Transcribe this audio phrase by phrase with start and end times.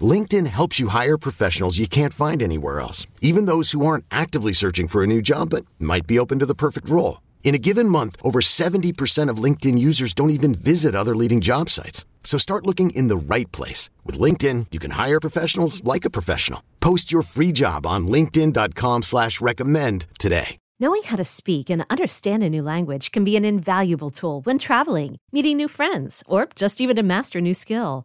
[0.00, 4.52] LinkedIn helps you hire professionals you can't find anywhere else, even those who aren't actively
[4.52, 7.22] searching for a new job but might be open to the perfect role.
[7.42, 11.70] In a given month, over 70% of LinkedIn users don't even visit other leading job
[11.70, 12.04] sites.
[12.22, 13.90] So start looking in the right place.
[14.04, 16.62] With LinkedIn, you can hire professionals like a professional.
[16.80, 20.58] Post your free job on linkedin.com slash recommend today.
[20.80, 24.60] Knowing how to speak and understand a new language can be an invaluable tool when
[24.60, 28.04] traveling, meeting new friends, or just even to master a new skill.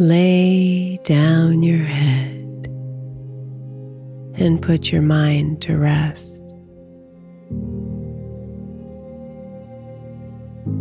[0.00, 2.68] Lay down your head
[4.36, 6.38] and put your mind to rest.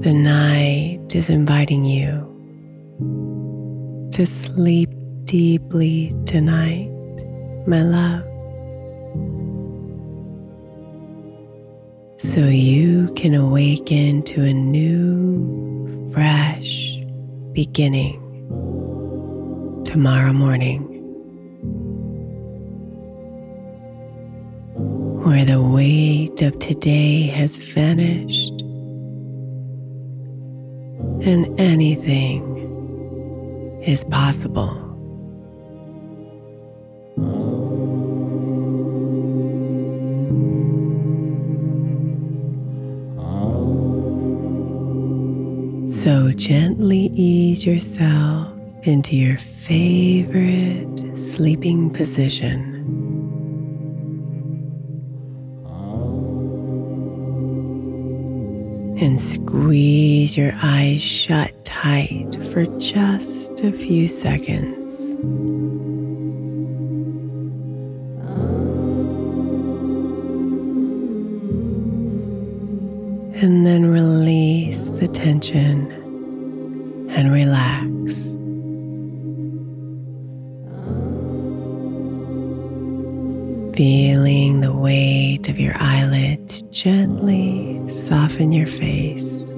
[0.01, 2.11] The night is inviting you
[4.11, 4.91] to sleep
[5.23, 6.91] deeply tonight,
[7.65, 8.23] my love.
[12.19, 16.99] So you can awaken to a new, fresh
[17.53, 18.27] beginning
[19.87, 20.81] tomorrow morning,
[25.23, 28.59] where the weight of today has vanished
[31.25, 32.43] and anything
[33.85, 34.75] is possible.
[45.85, 48.56] So gently ease yourself
[48.87, 52.73] into your favorite sleeping position.
[58.99, 65.01] And squeeze your eyes shut tight for just a few seconds.
[73.39, 75.91] And then release the tension
[77.11, 77.76] and relax
[83.77, 89.51] Feeling the weight of your eyelids gently soften your face.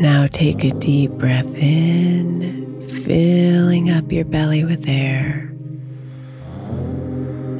[0.00, 5.48] Now take a deep breath in, filling up your belly with air,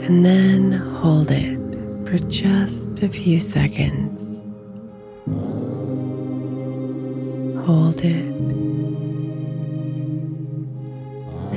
[0.02, 1.56] and then hold it
[2.04, 4.35] for just a few seconds.
[7.66, 8.24] Hold it,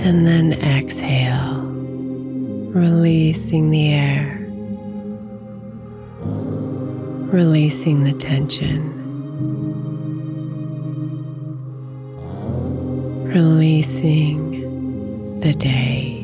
[0.05, 1.61] and then exhale,
[2.73, 4.37] releasing the air,
[7.31, 8.99] releasing the tension.
[13.29, 16.18] releasing the day.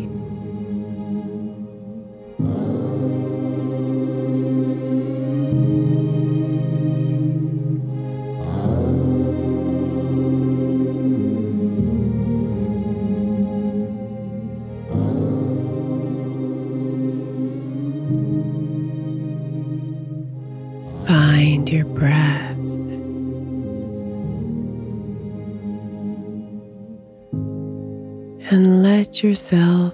[29.35, 29.93] Yourself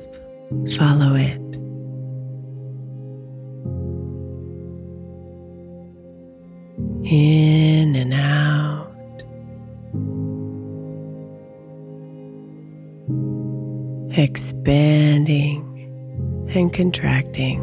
[0.78, 1.56] follow it.
[7.04, 9.24] In and out.
[14.16, 15.66] Expanding
[16.54, 17.60] and contracting.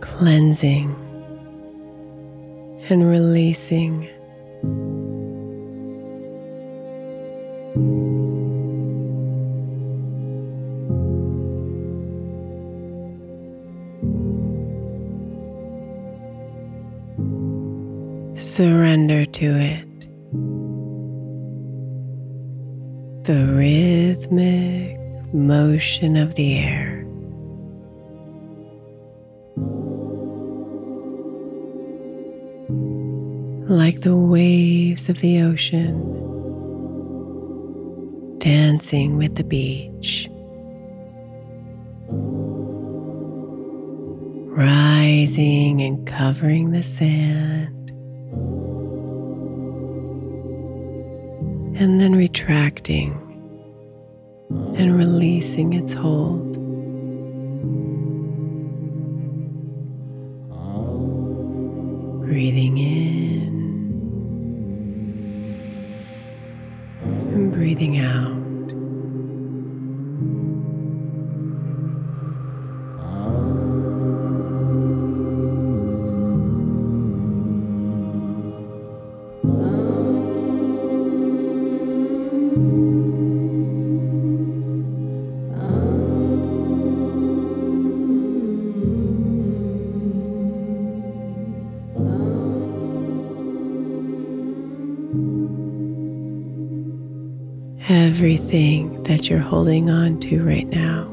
[0.00, 0.96] Cleansing
[2.88, 4.08] and releasing.
[19.40, 20.00] To it.
[23.24, 24.98] The rhythmic
[25.32, 27.06] motion of the air.
[33.66, 35.94] Like the waves of the ocean,
[38.40, 40.28] dancing with the beach.
[44.54, 47.80] Rising and covering the sand.
[51.80, 53.10] And then retracting
[54.76, 56.52] and releasing its hold.
[62.20, 63.54] Breathing in
[67.32, 68.39] and breathing out.
[98.20, 101.06] Everything that you're holding on to right now.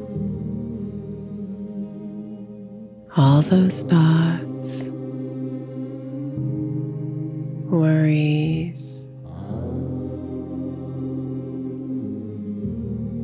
[3.16, 4.84] All those thoughts,
[7.72, 9.08] worries,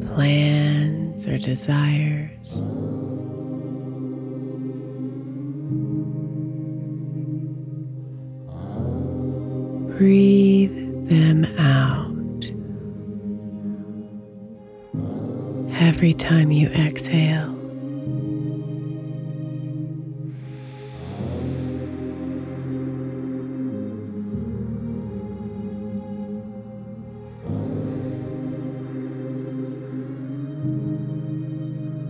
[0.07, 1.92] plans, or desires.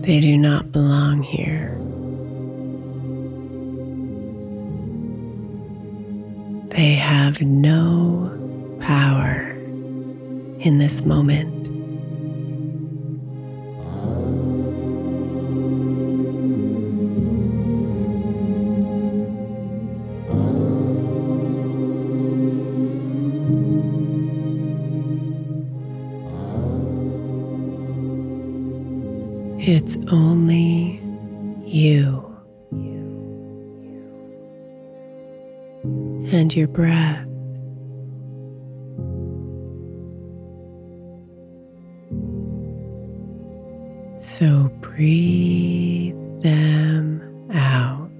[0.04, 1.78] They do not belong here.
[6.76, 8.28] They have no
[8.82, 9.50] power
[10.60, 11.53] in this moment.
[29.66, 31.00] It's only
[31.64, 32.22] you
[35.82, 37.26] and your breath.
[44.18, 47.22] So breathe them
[47.54, 48.10] out.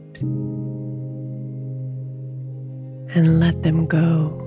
[3.14, 4.43] and let them go.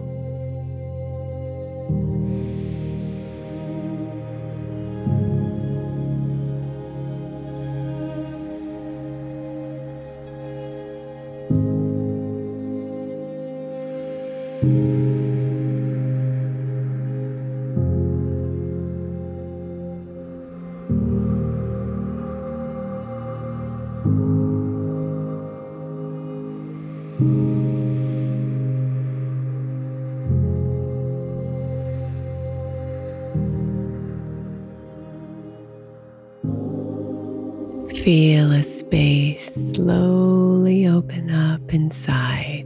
[38.03, 42.65] Feel a space slowly open up inside.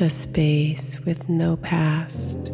[0.00, 2.50] A space with no past.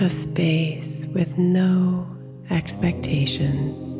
[0.00, 1.83] A space with no
[2.64, 3.98] expectations.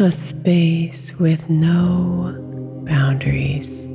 [0.00, 2.34] A space with no
[2.86, 3.92] boundaries.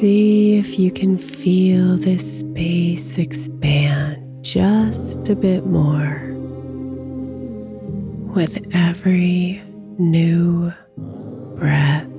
[0.00, 6.22] See if you can feel this space expand just a bit more
[8.34, 9.62] with every
[9.98, 10.72] new
[11.58, 12.09] breath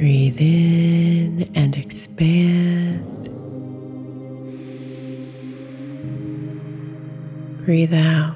[0.00, 3.26] Breathe in and expand.
[7.66, 8.34] Breathe out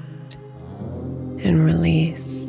[1.43, 2.44] and release.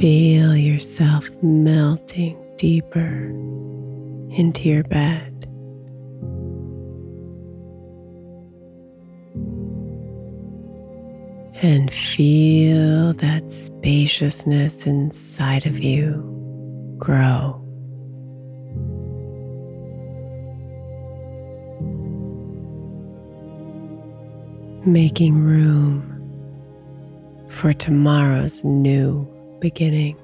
[0.00, 3.30] Feel yourself melting deeper
[4.30, 5.34] into your bed.
[11.60, 16.12] And feel that spaciousness inside of you
[16.96, 17.60] grow.
[24.86, 26.14] Making room
[27.48, 29.28] for tomorrow's new
[29.60, 30.16] beginning.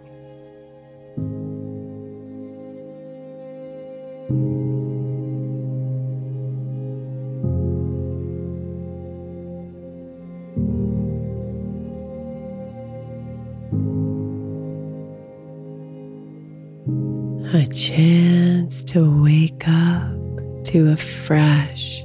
[17.54, 22.04] A chance to wake up to a fresh,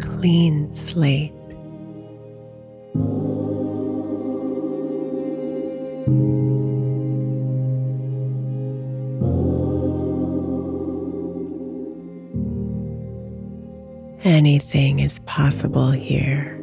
[0.00, 1.32] clean slate.
[15.08, 16.54] Is possible here.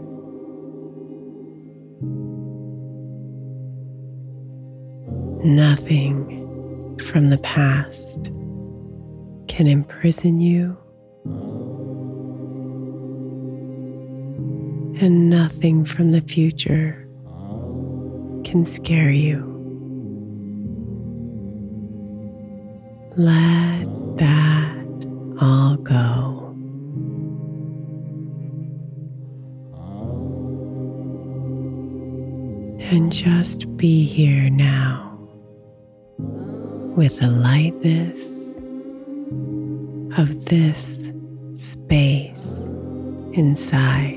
[5.43, 8.25] Nothing from the past
[9.47, 10.77] can imprison you,
[15.01, 17.07] and nothing from the future
[18.43, 19.41] can scare you.
[23.17, 23.87] Let
[24.17, 24.85] that
[25.41, 26.34] all go.
[32.91, 35.17] And just be here now
[36.95, 38.47] with the lightness
[40.19, 41.11] of this
[41.53, 42.69] space
[43.33, 44.14] inside.